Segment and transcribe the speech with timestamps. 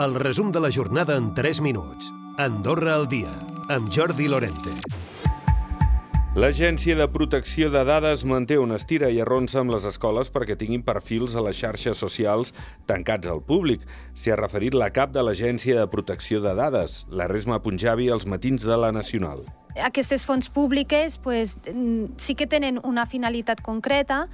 [0.00, 2.06] El resum de la jornada en 3 minuts.
[2.38, 3.34] Andorra al dia,
[3.68, 4.72] amb Jordi Lorente.
[6.40, 10.86] L'Agència de Protecció de Dades manté una estira i arronsa amb les escoles perquè tinguin
[10.86, 12.54] perfils a les xarxes socials
[12.88, 13.84] tancats al públic.
[14.16, 18.24] S'hi ha referit la cap de l'Agència de Protecció de Dades, la Resma Punjabi, als
[18.24, 19.44] matins de la Nacional.
[19.84, 21.58] Aquestes fonts públiques pues,
[22.16, 24.30] sí que tenen una finalitat concreta,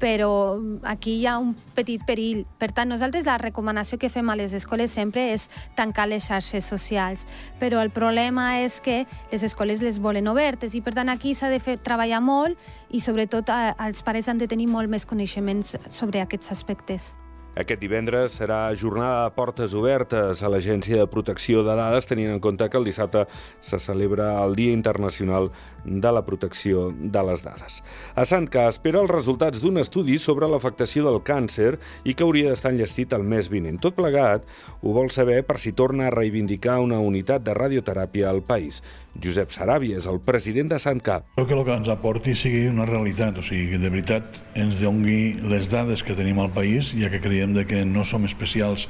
[0.00, 2.46] però aquí hi ha un petit perill.
[2.58, 6.66] Per tant, nosaltres la recomanació que fem a les escoles sempre és tancar les xarxes
[6.66, 7.26] socials,
[7.60, 11.52] però el problema és que les escoles les volen obertes i per tant aquí s'ha
[11.52, 12.58] de fer treballar molt
[12.90, 17.14] i sobretot els pares han de tenir molt més coneixements sobre aquests aspectes.
[17.58, 22.38] Aquest divendres serà jornada de portes obertes a l'Agència de Protecció de Dades, tenint en
[22.38, 23.24] compte que el dissabte
[23.60, 25.50] se celebra el Dia Internacional
[25.84, 27.80] de la Protecció de les Dades.
[28.14, 31.74] A Sant que espera els resultats d'un estudi sobre l'afectació del càncer
[32.04, 33.80] i que hauria d'estar enllestit el mes vinent.
[33.82, 34.46] Tot plegat
[34.80, 38.78] ho vol saber per si torna a reivindicar una unitat de radioteràpia al país.
[39.18, 41.26] Josep Saràbia és el president de Sant Cap.
[41.34, 44.78] Crec que el que ens aporti sigui una realitat, o sigui, que de veritat ens
[44.80, 48.86] doni les dades que tenim al país, ja que creiem de que no som especials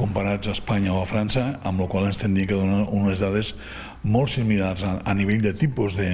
[0.00, 3.54] comparats a Espanya o a França, amb la qual ens tindria que donar unes dades
[4.02, 6.12] molt similars a, a nivell de tipus de,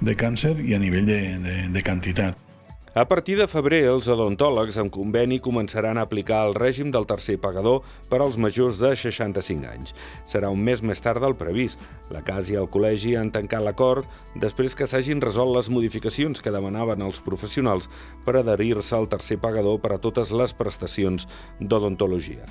[0.00, 2.49] de càncer i a nivell de, de, de quantitat.
[2.92, 7.36] A partir de febrer, els odontòlegs amb conveni començaran a aplicar el règim del tercer
[7.38, 9.94] pagador per als majors de 65 anys.
[10.26, 11.78] Serà un mes més tard del previst.
[12.10, 16.50] La casa i el col·legi han tancat l'acord després que s'hagin resolt les modificacions que
[16.50, 17.86] demanaven els professionals
[18.26, 22.50] per adherir-se al tercer pagador per a totes les prestacions d'odontologia.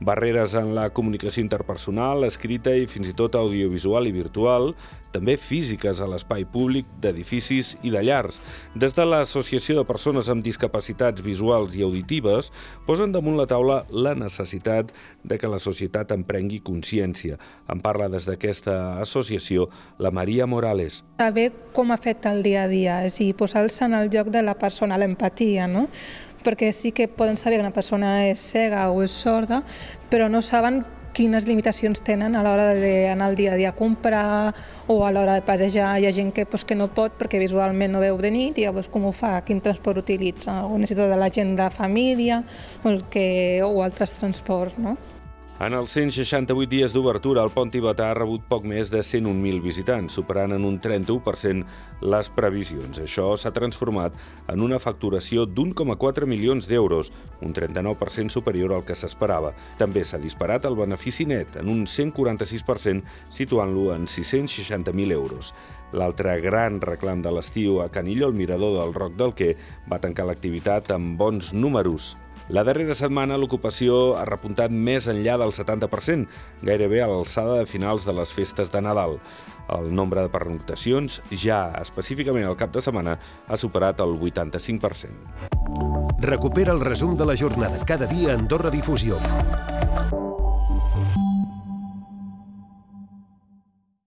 [0.00, 4.72] Barreres en la comunicació interpersonal, escrita i fins i tot audiovisual i virtual,
[5.12, 8.38] també físiques a l'espai públic d'edificis i de llars.
[8.78, 12.50] Des de l'Associació de Persones amb Discapacitats Visuals i Auditives
[12.86, 17.36] posen damunt la taula la necessitat de que la societat en prengui consciència.
[17.68, 21.02] En parla des d'aquesta associació la Maria Morales.
[21.20, 24.42] Saber com afecta el dia a dia, és a dir, posar-se en el lloc de
[24.46, 25.88] la persona, l'empatia, no?
[26.44, 29.62] Perquè sí que poden saber que una persona és cega o és sorda,
[30.10, 34.54] però no saben quines limitacions tenen a l'hora d'anar al dia a dia a comprar
[34.86, 35.92] o a l'hora de passejar.
[35.98, 38.66] Hi ha gent que, pues, que no pot perquè visualment no veu de nit i
[38.66, 42.42] llavors com ho fa, quin transport utilitza, o necessita de la gent de família
[42.84, 43.26] o, el que,
[43.66, 44.78] o altres transports.
[44.78, 44.96] No?
[45.60, 50.14] En els 168 dies d'obertura, el pont tibetà ha rebut poc més de 101.000 visitants,
[50.16, 51.66] superant en un 31%
[52.00, 52.96] les previsions.
[53.02, 54.16] Això s'ha transformat
[54.48, 57.10] en una facturació d'1,4 milions d'euros,
[57.44, 59.52] un 39% superior al que s'esperava.
[59.76, 65.52] També s'ha disparat el benefici net en un 146%, situant-lo en 660.000 euros.
[65.92, 69.52] L'altre gran reclam de l'estiu a Canillo, el mirador del Roc del Quer,
[69.92, 72.14] va tancar l'activitat amb bons números.
[72.50, 76.26] La darrera setmana l'ocupació ha repuntat més enllà del 70%,
[76.66, 79.20] gairebé a l'alçada de finals de les festes de Nadal.
[79.70, 83.14] El nombre de pernoctacions, ja específicament al cap de setmana,
[83.46, 85.14] ha superat el 85%.
[86.26, 89.14] Recupera el resum de la jornada cada dia a Andorra Difusió.